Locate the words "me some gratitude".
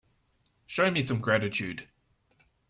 0.89-1.87